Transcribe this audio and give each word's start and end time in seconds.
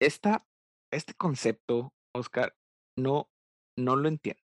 esta, 0.00 0.46
este 0.92 1.14
concepto, 1.14 1.92
Oscar, 2.14 2.56
no, 2.96 3.30
no 3.76 3.96
lo 3.96 4.08
entiendo. 4.08 4.42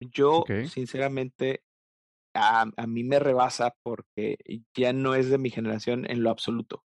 Yo, 0.00 0.44
sinceramente, 0.68 1.64
a, 2.34 2.70
a 2.76 2.86
mí 2.86 3.02
me 3.02 3.18
rebasa 3.18 3.76
porque 3.82 4.38
ya 4.74 4.92
no 4.92 5.14
es 5.14 5.28
de 5.30 5.38
mi 5.38 5.50
generación 5.50 6.08
en 6.08 6.22
lo 6.22 6.30
absoluto. 6.30 6.84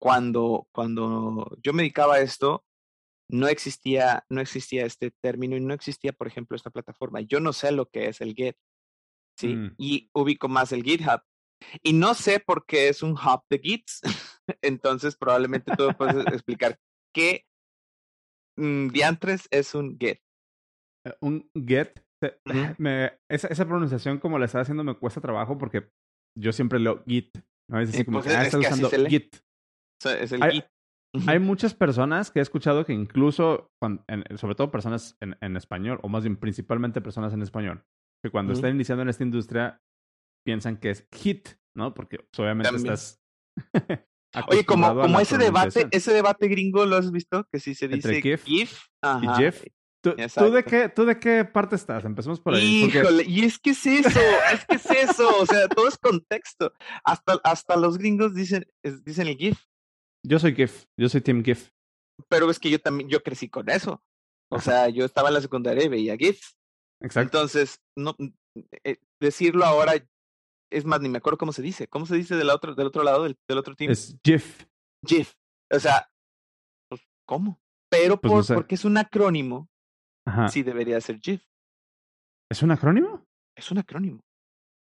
Cuando, 0.00 0.66
cuando 0.72 1.56
yo 1.62 1.72
me 1.72 1.82
dedicaba 1.82 2.16
a 2.16 2.20
esto, 2.20 2.64
no 3.28 3.48
existía, 3.48 4.26
no 4.28 4.40
existía 4.40 4.84
este 4.84 5.12
término 5.22 5.56
y 5.56 5.60
no 5.60 5.72
existía, 5.74 6.12
por 6.12 6.26
ejemplo, 6.26 6.56
esta 6.56 6.70
plataforma. 6.70 7.20
Yo 7.20 7.40
no 7.40 7.52
sé 7.52 7.72
lo 7.72 7.88
que 7.88 8.08
es 8.08 8.20
el 8.20 8.34
Git, 8.34 8.56
¿sí? 9.38 9.54
Mm, 9.54 9.74
Y 9.78 10.10
ubico 10.12 10.48
más 10.48 10.72
el 10.72 10.82
GitHub. 10.82 11.22
Y 11.82 11.92
no 11.92 12.14
sé 12.14 12.40
por 12.40 12.66
qué 12.66 12.88
es 12.88 13.02
un 13.02 13.12
hub 13.12 13.44
de 13.48 13.58
Gits. 13.60 14.00
Entonces, 14.62 15.16
probablemente 15.16 15.72
tú 15.76 15.88
puedes 15.96 16.26
explicar 16.26 16.78
qué 17.14 17.44
mm, 18.58 18.88
diantres 18.88 19.48
es 19.50 19.74
un 19.74 19.98
Git. 19.98 20.18
eh, 21.06 21.16
un 21.20 21.50
get. 21.66 22.00
me- 22.78 23.18
esa, 23.30 23.48
esa 23.48 23.66
pronunciación, 23.66 24.18
como 24.18 24.38
la 24.38 24.44
estaba 24.44 24.62
haciendo, 24.62 24.84
me 24.84 24.94
cuesta 24.96 25.20
trabajo 25.20 25.58
porque 25.58 25.90
yo 26.38 26.52
siempre 26.52 26.78
leo 26.78 27.02
git. 27.04 27.36
¿no? 27.70 27.80
Es 27.80 27.90
así 27.90 28.04
como 28.04 28.18
pues, 28.20 28.30
que, 28.32 28.36
ah, 28.36 28.42
es 28.42 28.46
está 28.48 28.60
que 28.60 28.66
así 28.66 28.84
usando 28.84 29.08
git. 29.08 29.36
O 29.36 30.02
sea, 30.02 30.18
es 30.20 30.32
el 30.32 30.42
Hay- 30.42 30.52
Git. 30.52 30.64
Hay 31.28 31.38
muchas 31.40 31.74
personas 31.74 32.30
que 32.30 32.38
he 32.38 32.42
escuchado 32.42 32.86
que 32.86 32.92
incluso, 32.94 33.70
en- 34.08 34.38
sobre 34.38 34.54
todo 34.54 34.70
personas 34.70 35.16
en, 35.20 35.36
en 35.42 35.56
español, 35.58 35.98
o 36.02 36.08
más 36.08 36.22
bien 36.24 36.36
principalmente 36.38 37.02
personas 37.02 37.34
en 37.34 37.42
español, 37.42 37.84
que 38.24 38.30
cuando 38.30 38.54
están 38.54 38.74
iniciando 38.74 39.02
en 39.02 39.10
esta 39.10 39.22
industria 39.24 39.82
piensan 40.46 40.78
que 40.78 40.88
es 40.90 41.06
hit, 41.14 41.48
¿no? 41.76 41.92
Porque 41.92 42.18
pues, 42.18 42.38
obviamente 42.40 42.70
También. 42.70 42.94
estás. 42.94 43.20
Oye, 44.48 44.64
como, 44.64 44.94
como 45.00 45.20
ese 45.20 45.36
debate, 45.38 45.88
ese 45.90 46.12
debate 46.12 46.48
gringo, 46.48 46.86
¿lo 46.86 46.96
has 46.96 47.10
visto? 47.10 47.46
Que 47.52 47.60
si 47.60 47.74
se 47.74 47.88
dice 47.88 48.20
GIF 48.22 48.44
GIF. 48.44 48.78
Y. 49.22 49.28
Jeff. 49.36 49.62
¿Tú, 50.02 50.16
tú 50.16 50.50
de 50.50 50.64
qué, 50.64 50.88
¿Tú 50.88 51.04
de 51.04 51.18
qué 51.20 51.44
parte 51.44 51.76
estás? 51.76 52.04
Empecemos 52.04 52.40
por 52.40 52.54
ahí. 52.54 52.82
porque- 52.84 52.98
Híjole, 52.98 53.24
y 53.24 53.44
es 53.44 53.58
que 53.58 53.70
es 53.70 53.86
eso, 53.86 54.20
es 54.52 54.64
que 54.66 54.74
es 54.76 54.90
eso, 55.10 55.38
o 55.38 55.46
sea, 55.46 55.68
todo 55.68 55.86
es 55.86 55.96
contexto. 55.96 56.72
Hasta, 57.04 57.40
hasta 57.44 57.76
los 57.76 57.98
gringos 57.98 58.34
dicen, 58.34 58.66
es- 58.82 59.04
dicen 59.04 59.28
el 59.28 59.36
GIF, 59.36 59.58
Yo 60.26 60.38
soy 60.38 60.54
GIF, 60.54 60.84
yo 60.98 61.08
soy 61.08 61.20
Team 61.20 61.44
GIF. 61.44 61.68
pero 62.28 62.50
es 62.50 62.58
que 62.58 62.70
yo 62.70 62.80
también, 62.80 63.08
yo 63.10 63.22
crecí 63.22 63.48
con 63.48 63.68
eso. 63.70 64.02
O 64.50 64.56
Ajá. 64.56 64.64
sea, 64.64 64.88
yo 64.88 65.04
estaba 65.04 65.28
en 65.28 65.34
la 65.34 65.40
secundaria 65.40 65.84
y 65.84 65.88
veía 65.88 66.16
GIFs. 66.16 66.56
Exacto. 67.00 67.38
Entonces, 67.38 67.78
no, 67.96 68.16
eh, 68.84 68.96
decirlo 69.20 69.64
ahora, 69.64 69.94
es 70.72 70.84
más, 70.84 71.00
ni 71.00 71.08
me 71.08 71.18
acuerdo 71.18 71.38
cómo 71.38 71.52
se 71.52 71.62
dice. 71.62 71.86
¿Cómo 71.88 72.06
se 72.06 72.16
dice 72.16 72.36
del 72.36 72.50
otro, 72.50 72.74
del 72.74 72.86
otro 72.88 73.02
lado, 73.02 73.24
del, 73.24 73.36
del 73.48 73.58
otro 73.58 73.74
team? 73.74 73.90
Es 73.92 74.16
GIF. 74.24 74.64
GIF. 75.06 75.32
O 75.72 75.78
sea, 75.78 76.08
pues, 76.90 77.02
¿cómo? 77.28 77.60
Pero 77.90 78.18
Pues 78.20 78.30
no 78.30 78.36
por, 78.38 78.44
sé. 78.44 78.54
porque 78.54 78.74
es 78.74 78.84
un 78.84 78.96
acrónimo, 78.96 79.68
Ajá. 80.26 80.48
sí 80.48 80.62
debería 80.62 81.00
ser 81.00 81.20
GIF. 81.20 81.42
¿Es 82.50 82.62
un 82.62 82.70
acrónimo? 82.70 83.24
Es 83.56 83.70
un 83.70 83.78
acrónimo. 83.78 84.20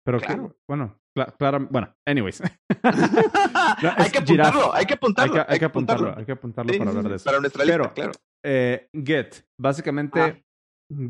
Pero 0.05 0.19
Claro. 0.19 0.49
que, 0.51 0.57
bueno, 0.69 0.99
cla- 1.17 1.35
claro, 1.37 1.67
bueno, 1.71 1.93
anyways. 2.09 2.43
hay 2.73 4.11
que 4.11 4.19
apuntarlo, 4.19 4.75
hay 4.75 4.87
que 4.87 4.93
hay, 4.93 4.97
apuntarlo. 4.97 5.45
hay 5.47 5.59
que 5.59 5.65
apuntarlo, 5.67 6.15
hay 6.17 6.25
que 6.25 6.33
apuntarlo 6.33 6.79
para 6.79 6.91
hablar 6.91 7.09
de 7.09 7.17
eso. 7.17 7.25
Para 7.25 7.41
nuestra 7.41 7.65
lista, 7.65 7.79
Pero- 7.79 7.95
claro. 7.95 8.13
Eh, 8.45 8.89
Git, 8.95 9.45
básicamente, 9.61 10.21
Ah. 10.21 10.39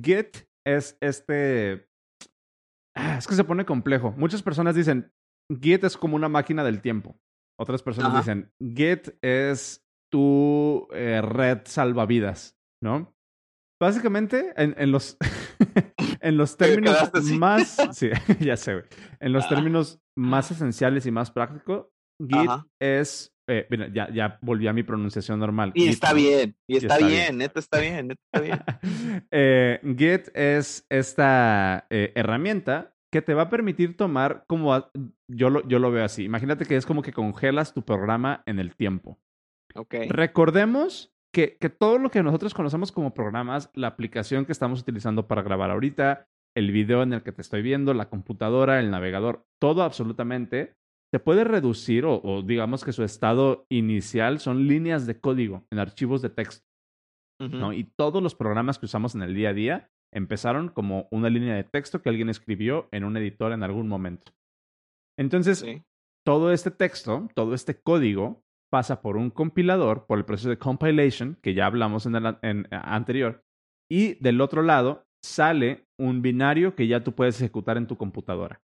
Git 0.02 0.38
es 0.66 0.96
este... 1.00 1.86
Ah, 2.96 3.16
es 3.19 3.27
que 3.27 3.34
se 3.34 3.44
pone 3.44 3.64
complejo. 3.64 4.12
Muchas 4.12 4.42
personas 4.42 4.74
dicen, 4.74 5.12
Git 5.60 5.84
es 5.84 5.96
como 5.96 6.16
una 6.16 6.28
máquina 6.28 6.64
del 6.64 6.80
tiempo. 6.80 7.19
Otras 7.58 7.83
personas 7.83 8.10
Ajá. 8.10 8.19
dicen, 8.20 8.52
Git 8.60 9.16
es 9.22 9.84
tu 10.12 10.89
eh, 10.92 11.20
red 11.23 11.61
salvavidas, 11.64 12.58
¿no? 12.83 13.14
Básicamente, 13.80 14.52
en, 14.56 14.74
en 14.77 14.90
los, 14.92 15.17
en 16.20 16.36
los 16.36 16.56
términos 16.56 16.96
más... 17.39 17.77
Sí, 17.92 18.11
ya 18.40 18.56
sé, 18.56 18.74
güey. 18.74 18.84
En 19.20 19.33
los 19.33 19.45
Ah. 19.46 19.48
términos 19.51 20.01
más 20.17 20.51
esenciales 20.51 21.07
y 21.07 21.11
más 21.11 21.30
prácticos, 21.30 21.86
Git 22.20 22.48
Ajá. 22.48 22.67
es... 22.80 23.33
eh, 23.50 23.66
mira, 23.70 23.88
ya, 23.92 24.08
ya 24.12 24.38
volví 24.42 24.66
a 24.68 24.72
mi 24.72 24.83
pronunciación 24.83 25.38
normal. 25.40 25.72
Y 25.74 25.83
Git, 25.83 25.90
está 25.94 26.12
bien, 26.12 26.56
y 26.66 26.77
está, 26.77 26.94
está 26.94 27.06
bien, 27.06 27.18
bien. 27.18 27.38
neta 27.38 27.58
está 27.58 27.80
bien, 27.80 28.08
neta 28.08 28.22
está 28.33 28.40
bien. 28.40 28.61
Eh, 29.30 29.80
Git 29.98 30.28
es 30.34 30.86
esta 30.88 31.86
eh, 31.90 32.12
herramienta 32.14 32.94
que 33.12 33.22
te 33.22 33.34
va 33.34 33.42
a 33.42 33.50
permitir 33.50 33.96
tomar 33.96 34.44
como 34.46 34.72
a- 34.74 34.90
yo 35.28 35.50
lo, 35.50 35.66
yo 35.68 35.78
lo 35.78 35.90
veo 35.90 36.05
así. 36.05 36.24
Imagínate 36.24 36.64
que 36.64 36.77
es 36.77 36.86
como 36.86 37.02
que 37.02 37.12
congelas 37.12 37.74
tu 37.74 37.84
programa 37.84 38.42
en 38.46 38.58
el 38.60 38.74
tiempo. 38.77 39.18
Ok. 39.74 39.94
Recordemos 40.08 41.12
que, 41.33 41.56
que 41.58 41.70
todo 41.70 41.98
lo 41.98 42.10
que 42.10 42.22
nosotros 42.22 42.55
conocemos 42.55 42.92
como 42.92 43.14
programas, 43.14 43.70
la 43.74 43.89
aplicación 43.89 44.44
que 44.46 44.52
estamos 44.52 44.80
utilizando 44.80 45.27
para 45.28 45.42
grabar 45.42 45.70
ahorita, 45.70 46.28
el 46.56 46.72
video 46.72 47.02
en 47.02 47.12
el 47.12 47.22
que 47.22 47.33
te 47.33 47.42
estoy 47.42 47.62
viendo, 47.62 47.94
la 47.94 48.08
computadora, 48.08 48.80
el 48.80 48.90
navegador, 48.90 49.46
todo 49.60 49.83
absolutamente, 49.83 50.77
se 51.12 51.18
puede 51.18 51.44
reducir 51.44 52.04
o, 52.04 52.20
o 52.22 52.42
digamos 52.42 52.84
que 52.84 52.92
su 52.92 53.02
estado 53.02 53.66
inicial 53.70 54.38
son 54.38 54.66
líneas 54.68 55.06
de 55.06 55.18
código 55.20 55.64
en 55.70 55.78
archivos 55.78 56.22
de 56.22 56.30
texto. 56.30 56.64
¿no? 57.40 57.72
Y 57.72 57.84
todos 57.96 58.22
los 58.22 58.34
programas 58.34 58.78
que 58.78 58.84
usamos 58.84 59.14
en 59.14 59.22
el 59.22 59.34
día 59.34 59.48
a 59.48 59.54
día 59.54 59.90
empezaron 60.12 60.68
como 60.68 61.08
una 61.10 61.30
línea 61.30 61.54
de 61.54 61.64
texto 61.64 62.02
que 62.02 62.10
alguien 62.10 62.28
escribió 62.28 62.88
en 62.92 63.02
un 63.04 63.16
editor 63.16 63.52
en 63.52 63.62
algún 63.62 63.88
momento. 63.88 64.32
Entonces, 65.18 65.60
Sí. 65.60 65.82
todo 66.26 66.52
este 66.52 66.70
texto, 66.70 67.28
todo 67.34 67.54
este 67.54 67.80
código 67.80 68.42
pasa 68.70 69.00
por 69.00 69.16
un 69.16 69.30
compilador, 69.30 70.06
por 70.06 70.18
el 70.18 70.24
proceso 70.27 70.50
de 70.50 70.58
compilation, 70.58 71.38
que 71.42 71.54
ya 71.54 71.66
hablamos 71.66 72.04
en 72.06 72.16
el 72.16 72.36
en, 72.42 72.66
eh, 72.66 72.68
anterior, 72.70 73.42
y 73.90 74.14
del 74.22 74.40
otro 74.40 74.62
lado 74.62 75.06
sale 75.24 75.86
un 75.98 76.22
binario 76.22 76.74
que 76.74 76.86
ya 76.86 77.02
tú 77.02 77.14
puedes 77.14 77.40
ejecutar 77.40 77.77
en 77.78 77.86
tu 77.86 77.96
computadora. 77.96 78.60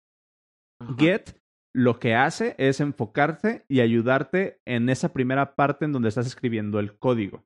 Git 0.99 1.31
lo 1.77 1.99
que 1.99 2.15
hace 2.15 2.55
es 2.57 2.81
enfocarte 2.81 3.67
y 3.69 3.81
ayudarte 3.81 4.61
en 4.65 4.89
esa 4.89 5.13
primera 5.13 5.55
parte 5.57 5.85
en 5.85 5.93
donde 5.93 6.09
estás 6.09 6.27
escribiendo 6.27 6.81
el 6.81 6.97
código. 6.99 7.45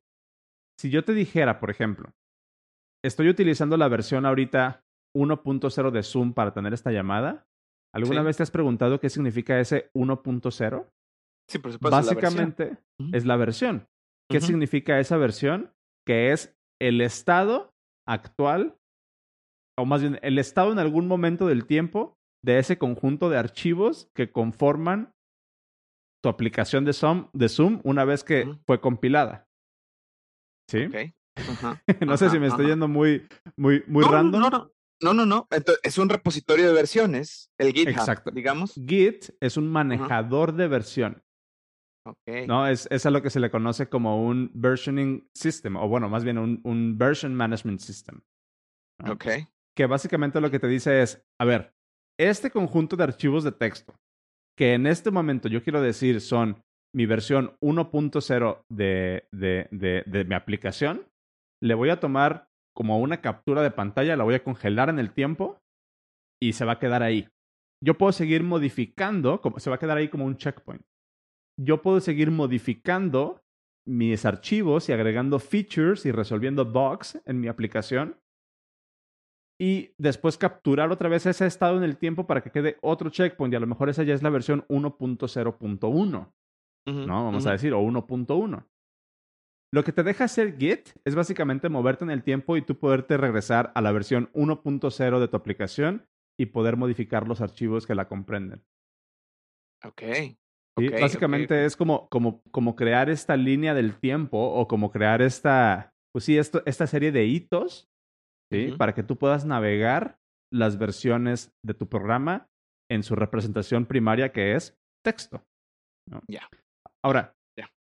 Si 0.79 0.89
yo 0.89 1.03
te 1.03 1.13
dijera, 1.13 1.59
por 1.59 1.69
ejemplo, 1.69 2.13
estoy 3.03 3.27
utilizando 3.27 3.75
la 3.75 3.89
versión 3.89 4.25
ahorita 4.25 4.85
1.0 5.13 5.91
de 5.91 6.03
Zoom 6.03 6.33
para 6.33 6.53
tener 6.53 6.73
esta 6.73 6.91
llamada, 6.93 7.45
¿alguna 7.93 8.21
Sí. 8.21 8.25
vez 8.27 8.37
te 8.37 8.43
has 8.43 8.51
preguntado 8.51 9.01
qué 9.01 9.09
significa 9.09 9.59
ese 9.59 9.89
1.0? 9.93 10.87
Sí, 11.49 11.59
por 11.59 11.73
supuesto. 11.73 11.97
Básicamente 11.97 12.77
es 13.11 13.25
la 13.25 13.35
versión. 13.35 13.89
¿Qué 14.29 14.39
significa 14.39 14.97
esa 15.01 15.17
versión? 15.17 15.73
Que 16.07 16.31
es 16.31 16.57
el 16.81 17.01
estado 17.01 17.73
actual, 18.07 18.77
o 19.77 19.83
más 19.85 20.01
bien 20.01 20.19
el 20.21 20.39
estado 20.39 20.71
en 20.71 20.79
algún 20.79 21.07
momento 21.07 21.47
del 21.47 21.65
tiempo 21.65 22.17
de 22.43 22.59
ese 22.59 22.77
conjunto 22.77 23.29
de 23.29 23.37
archivos 23.37 24.09
que 24.13 24.31
conforman 24.31 25.13
tu 26.23 26.29
aplicación 26.29 26.85
de 26.85 26.93
Zoom, 26.93 27.29
de 27.33 27.49
Zoom 27.49 27.81
una 27.83 28.05
vez 28.05 28.23
que 28.23 28.55
fue 28.65 28.79
compilada. 28.79 29.47
¿Sí? 30.69 30.87
No 32.05 32.17
sé 32.17 32.29
si 32.29 32.39
me 32.39 32.47
estoy 32.47 32.67
yendo 32.67 32.87
muy, 32.87 33.25
muy, 33.55 33.83
muy 33.87 34.03
no, 34.03 34.11
no, 34.11 34.17
random. 34.17 34.41
No, 34.41 34.49
no, 34.49 34.71
no, 35.01 35.13
no, 35.13 35.25
no. 35.25 35.47
Entonces, 35.49 35.79
es 35.83 35.97
un 35.97 36.09
repositorio 36.09 36.67
de 36.67 36.73
versiones, 36.73 37.49
el 37.57 37.71
GitHub, 37.71 37.89
Exacto. 37.89 38.31
digamos. 38.31 38.73
Git 38.75 39.29
es 39.39 39.57
un 39.57 39.69
manejador 39.69 40.53
de 40.53 40.67
versión. 40.67 41.23
Ok. 42.05 42.47
¿no? 42.47 42.67
Es, 42.67 42.87
es 42.91 43.05
a 43.05 43.11
lo 43.11 43.21
que 43.21 43.29
se 43.29 43.39
le 43.39 43.49
conoce 43.49 43.87
como 43.87 44.25
un 44.25 44.51
versioning 44.53 45.27
system, 45.33 45.77
o 45.77 45.87
bueno, 45.87 46.09
más 46.09 46.23
bien 46.23 46.37
un, 46.37 46.59
un 46.63 46.97
version 46.97 47.33
management 47.33 47.79
system. 47.79 48.21
¿no? 49.03 49.13
Ok. 49.13 49.25
Que 49.75 49.85
básicamente 49.85 50.41
lo 50.41 50.51
que 50.51 50.59
te 50.59 50.67
dice 50.67 51.01
es, 51.01 51.23
a 51.39 51.45
ver, 51.45 51.73
este 52.29 52.51
conjunto 52.51 52.95
de 52.95 53.03
archivos 53.03 53.43
de 53.43 53.51
texto, 53.51 53.93
que 54.57 54.73
en 54.73 54.87
este 54.87 55.11
momento 55.11 55.47
yo 55.47 55.63
quiero 55.63 55.81
decir 55.81 56.21
son 56.21 56.61
mi 56.93 57.05
versión 57.05 57.55
1.0 57.61 58.63
de, 58.69 59.27
de, 59.31 60.03
de, 60.05 60.25
mi 60.25 60.35
aplicación, 60.35 61.07
le 61.61 61.73
voy 61.73 61.89
a 61.89 61.99
tomar 61.99 62.49
como 62.75 62.99
una 62.99 63.21
captura 63.21 63.61
de 63.61 63.71
pantalla, 63.71 64.17
la 64.17 64.23
voy 64.23 64.35
a 64.35 64.43
congelar 64.43 64.89
en 64.89 64.99
el 64.99 65.13
tiempo 65.13 65.59
y 66.41 66.53
se 66.53 66.65
va 66.65 66.73
a 66.73 66.79
quedar 66.79 67.01
ahí. 67.01 67.27
Yo 67.83 67.97
puedo 67.97 68.11
seguir 68.11 68.43
modificando, 68.43 69.41
como, 69.41 69.59
se 69.59 69.69
va 69.69 69.77
a 69.77 69.79
quedar 69.79 69.97
ahí 69.97 70.09
como 70.09 70.25
un 70.25 70.37
checkpoint 70.37 70.83
yo 71.63 71.81
puedo 71.81 71.99
seguir 71.99 72.31
modificando 72.31 73.41
mis 73.87 74.25
archivos 74.25 74.89
y 74.89 74.93
agregando 74.93 75.39
features 75.39 76.05
y 76.05 76.11
resolviendo 76.11 76.65
bugs 76.65 77.19
en 77.25 77.39
mi 77.39 77.47
aplicación. 77.47 78.17
Y 79.61 79.93
después 79.99 80.39
capturar 80.39 80.91
otra 80.91 81.07
vez 81.07 81.27
ese 81.27 81.45
estado 81.45 81.77
en 81.77 81.83
el 81.83 81.95
tiempo 81.95 82.25
para 82.25 82.41
que 82.41 82.49
quede 82.49 82.77
otro 82.81 83.11
checkpoint. 83.11 83.53
Y 83.53 83.57
a 83.57 83.59
lo 83.59 83.67
mejor 83.67 83.89
esa 83.89 84.01
ya 84.01 84.15
es 84.15 84.23
la 84.23 84.31
versión 84.31 84.65
1.0.1, 84.69 86.33
Ujú, 86.87 86.99
¿no? 87.05 87.25
Vamos 87.25 87.45
a 87.45 87.51
decir, 87.51 87.71
o 87.71 87.79
1.1. 87.79 88.65
Lo 89.71 89.83
que 89.83 89.91
te 89.91 90.01
deja 90.01 90.23
hacer 90.23 90.57
Git 90.57 90.89
es 91.05 91.13
básicamente 91.13 91.69
moverte 91.69 92.03
en 92.03 92.09
el 92.09 92.23
tiempo 92.23 92.57
y 92.57 92.63
tú 92.63 92.79
poderte 92.79 93.17
regresar 93.17 93.71
a 93.75 93.81
la 93.81 93.91
versión 93.91 94.31
1.0 94.33 95.19
de 95.19 95.27
tu 95.27 95.37
aplicación 95.37 96.07
y 96.39 96.47
poder 96.47 96.75
modificar 96.75 97.27
los 97.27 97.39
archivos 97.39 97.85
que 97.85 97.93
la 97.93 98.07
comprenden. 98.07 98.63
Ok. 99.85 100.01
¿sí? 100.15 100.37
Ok, 100.75 100.85
ok, 100.91 101.01
Básicamente 101.01 101.65
es 101.65 101.77
como, 101.77 102.09
como, 102.09 102.41
como 102.49 102.75
crear 102.75 103.11
esta 103.11 103.37
línea 103.37 103.75
del 103.75 103.99
tiempo 103.99 104.39
o 104.39 104.67
como 104.67 104.89
crear 104.89 105.21
esta, 105.21 105.93
pues 106.11 106.25
sí, 106.25 106.35
esto, 106.39 106.63
esta 106.65 106.87
serie 106.87 107.11
de 107.11 107.25
hitos, 107.25 107.90
Para 108.77 108.93
que 108.93 109.03
tú 109.03 109.17
puedas 109.17 109.45
navegar 109.45 110.19
las 110.51 110.77
versiones 110.77 111.53
de 111.63 111.73
tu 111.73 111.87
programa 111.87 112.47
en 112.89 113.03
su 113.03 113.15
representación 113.15 113.85
primaria 113.85 114.31
que 114.31 114.55
es 114.55 114.77
texto. 115.03 115.45
¿no? 116.09 116.21
Ya. 116.27 116.49
Ahora, 117.03 117.35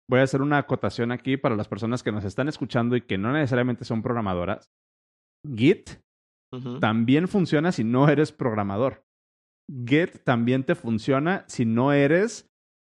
voy 0.09 0.19
a 0.19 0.23
hacer 0.23 0.41
una 0.41 0.57
acotación 0.57 1.11
aquí 1.11 1.37
para 1.37 1.55
las 1.55 1.67
personas 1.67 2.03
que 2.03 2.11
nos 2.11 2.25
están 2.25 2.47
escuchando 2.47 2.95
y 2.95 3.01
que 3.01 3.17
no 3.17 3.31
necesariamente 3.31 3.85
son 3.85 4.01
programadoras. 4.01 4.71
Git 5.55 6.01
también 6.79 7.27
funciona 7.27 7.71
si 7.71 7.83
no 7.83 8.09
eres 8.09 8.31
programador. 8.31 9.03
Git 9.85 10.23
también 10.23 10.63
te 10.63 10.75
funciona 10.75 11.45
si 11.47 11.65
no 11.65 11.93
eres 11.93 12.49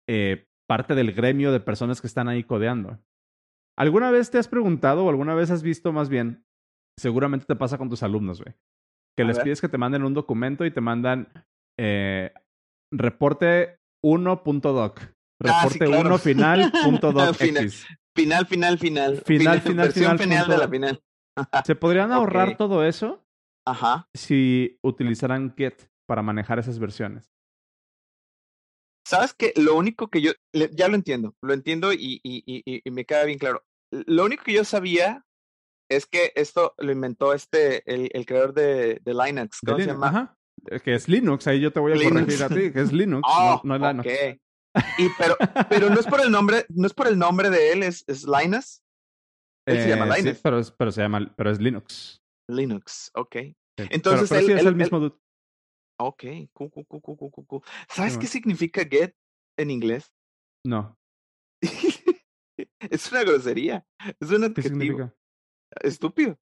eh, 0.08 0.46
parte 0.68 0.94
del 0.94 1.12
gremio 1.12 1.52
de 1.52 1.60
personas 1.60 2.00
que 2.00 2.06
están 2.06 2.28
ahí 2.28 2.44
codeando. 2.44 2.98
¿Alguna 3.78 4.10
vez 4.10 4.30
te 4.30 4.38
has 4.38 4.48
preguntado 4.48 5.04
o 5.04 5.08
alguna 5.08 5.34
vez 5.34 5.50
has 5.50 5.62
visto 5.62 5.92
más 5.92 6.08
bien? 6.08 6.44
Seguramente 6.98 7.46
te 7.46 7.56
pasa 7.56 7.78
con 7.78 7.88
tus 7.90 8.02
alumnos, 8.02 8.42
güey. 8.42 8.54
Que 9.16 9.22
A 9.22 9.26
les 9.26 9.36
ver. 9.36 9.44
pides 9.44 9.60
que 9.60 9.68
te 9.68 9.78
manden 9.78 10.04
un 10.04 10.14
documento 10.14 10.64
y 10.64 10.70
te 10.70 10.80
mandan 10.80 11.28
eh, 11.78 12.32
reporte 12.92 13.78
1.doc. 14.04 15.00
Ah, 15.00 15.68
sí, 15.68 15.78
Reporte 15.78 15.86
claro. 15.86 16.08
1 16.08 16.18
final 16.18 16.72
punto 16.84 17.12
doc 17.12 17.34
Final. 17.36 17.64
X. 17.64 17.86
Final, 18.16 18.46
final, 18.46 18.78
final. 18.78 19.22
Final, 19.26 19.60
final, 19.60 19.86
versión 19.88 20.18
final, 20.18 20.18
final 20.18 20.48
de 20.48 20.56
la 20.56 20.68
punto- 20.68 20.70
final. 20.72 21.02
¿Se 21.66 21.74
podrían 21.76 22.12
ahorrar 22.12 22.56
todo 22.56 22.82
eso 22.84 23.22
Ajá. 23.66 24.08
si 24.14 24.78
utilizaran 24.82 25.54
Git 25.54 25.82
para 26.08 26.22
manejar 26.22 26.58
esas 26.58 26.78
versiones? 26.78 27.30
¿Sabes 29.06 29.34
qué? 29.34 29.52
Lo 29.56 29.76
único 29.76 30.08
que 30.08 30.20
yo, 30.22 30.32
ya 30.52 30.88
lo 30.88 30.94
entiendo, 30.94 31.34
lo 31.42 31.52
entiendo 31.52 31.92
y, 31.92 32.20
y- 32.24 32.62
y 32.64 32.90
me 32.90 33.04
queda 33.04 33.24
bien 33.24 33.38
claro. 33.38 33.62
Lo 33.92 34.24
único 34.24 34.42
que 34.44 34.54
yo 34.54 34.64
sabía 34.64 35.25
es 35.88 36.06
que 36.06 36.32
esto 36.34 36.74
lo 36.78 36.92
inventó 36.92 37.32
este, 37.32 37.82
el, 37.92 38.10
el 38.12 38.26
creador 38.26 38.54
de, 38.54 39.00
de 39.04 39.14
Linux. 39.14 39.58
De 39.62 39.72
¿Cómo 39.72 39.78
se 39.78 39.86
Linux, 39.86 39.94
llama? 40.04 40.06
Ajá. 40.08 40.36
Que 40.82 40.94
es 40.94 41.08
Linux, 41.08 41.46
ahí 41.46 41.60
yo 41.60 41.72
te 41.72 41.80
voy 41.80 41.92
a 41.92 41.96
Linux. 41.96 42.20
corregir 42.38 42.42
a 42.44 42.48
ti, 42.48 42.72
que 42.72 42.80
es 42.80 42.92
Linux, 42.92 43.22
Oh, 43.30 43.60
no, 43.64 43.78
no 43.78 43.88
es 43.88 43.94
Linux. 43.96 44.08
ok. 44.08 44.40
Y 44.98 45.08
pero, 45.18 45.36
pero 45.70 45.88
no 45.90 45.98
es 46.00 46.06
por 46.06 46.20
el 46.20 46.30
nombre, 46.30 46.66
no 46.68 46.86
es 46.86 46.92
por 46.94 47.06
el 47.06 47.18
nombre 47.18 47.48
de 47.50 47.72
él, 47.72 47.82
es, 47.82 48.04
es 48.06 48.24
Linus. 48.24 48.82
Él 49.66 49.82
se 49.82 49.88
llama 49.88 50.06
Eh, 50.14 50.18
sí, 50.18 50.22
Linus. 50.24 50.40
pero, 50.42 50.58
es- 50.58 50.70
pero 50.70 50.92
se 50.92 51.00
llama, 51.02 51.32
pero 51.36 51.50
es 51.50 51.60
Linux. 51.60 52.20
Linux, 52.50 53.10
ok. 53.14 53.36
Sí. 53.36 53.86
Entonces, 53.90 54.28
pero, 54.28 54.40
pero 54.40 54.46
sí 54.46 54.52
él- 54.52 54.58
es 54.58 54.60
él- 54.62 54.68
el 54.68 54.74
mismo 54.76 55.00
dude. 55.00 55.16
Ok, 55.98 56.24
cu, 56.52 56.70
cu. 56.70 57.62
¿Sabes 57.88 58.14
Sí, 58.14 58.18
qué 58.20 58.26
significa 58.26 58.82
get 58.84 59.14
en 59.58 59.70
inglés? 59.70 60.12
No, 60.66 60.98
es 62.80 63.10
una 63.12 63.22
grosería, 63.24 63.86
es 64.20 64.30
un 64.30 64.40
¿qué 64.40 64.46
adjetivo 64.46 64.68
significa? 64.68 65.15
Estúpido. 65.82 66.38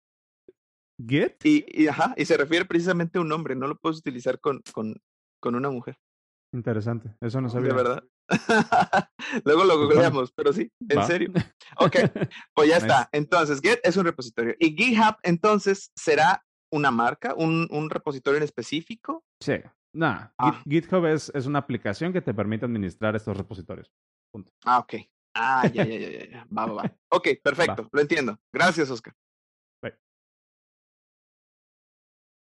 Git. 1.06 1.44
Y, 1.44 1.64
y, 1.68 1.88
ajá, 1.88 2.14
y 2.16 2.24
se 2.24 2.36
refiere 2.36 2.64
precisamente 2.64 3.18
a 3.18 3.22
un 3.22 3.32
hombre, 3.32 3.54
no 3.56 3.66
lo 3.66 3.76
puedes 3.76 3.98
utilizar 3.98 4.38
con, 4.40 4.62
con, 4.72 4.94
con 5.40 5.54
una 5.54 5.70
mujer, 5.70 5.96
Interesante, 6.54 7.14
eso 7.20 7.40
no 7.40 7.48
sabía. 7.48 7.68
de 7.70 7.74
verdad. 7.74 8.04
Luego 9.44 9.64
lo 9.64 9.74
Pues 9.74 9.88
googleamos, 9.88 10.32
pero 10.32 10.52
sí, 10.52 10.70
en 10.88 10.98
Va. 10.98 11.04
serio. 11.06 11.32
Ok, 11.78 11.96
pues 12.54 12.68
ya 12.68 12.76
está. 12.76 13.08
Entonces, 13.12 13.60
Git 13.62 13.78
es 13.82 13.96
un 13.96 14.04
repositorio. 14.04 14.54
¿Y 14.58 14.76
GitHub 14.76 15.16
entonces 15.22 15.90
será 15.96 16.44
una 16.70 16.90
marca, 16.90 17.34
un, 17.34 17.66
un 17.70 17.88
repositorio 17.88 18.36
en 18.36 18.42
específico? 18.44 19.24
Sí. 19.40 19.52
Git- 19.94 20.32
Ah. 20.38 20.62
GitHub 20.68 21.06
es, 21.06 21.30
es 21.34 21.46
una 21.46 21.58
aplicación 21.60 22.12
que 22.12 22.20
te 22.20 22.32
permite 22.34 22.66
administrar 22.66 23.16
estos 23.16 23.36
repositorios. 23.36 23.90
Ah, 24.64 24.78
ok. 24.78 24.94
Ah, 25.34 25.66
ya, 25.72 25.84
ya, 25.84 25.98
ya, 25.98 26.24
ya. 26.28 26.46
Va, 26.50 26.66
va, 26.66 26.74
va. 26.82 26.96
Ok, 27.08 27.28
perfecto, 27.42 27.88
lo 27.90 28.00
entiendo. 28.00 28.38
Gracias, 28.52 28.90
Oscar. 28.90 29.14